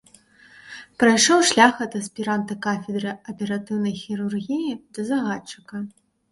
[1.03, 5.75] Прайшоў шлях ад аспіранта кафедры аператыўнай хірургіі да загадчыка.